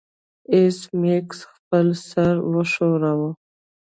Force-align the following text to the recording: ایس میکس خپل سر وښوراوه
ایس 0.53 0.77
میکس 1.01 1.39
خپل 1.53 1.87
سر 2.09 2.33
وښوراوه 2.51 3.29